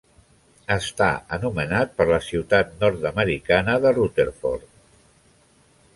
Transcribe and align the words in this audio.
Està 0.75 1.09
anomenat 1.37 1.93
per 1.99 2.07
la 2.11 2.19
ciutat 2.29 2.73
nord-americana 2.85 3.79
de 3.85 3.93
Rutherford. 3.99 4.69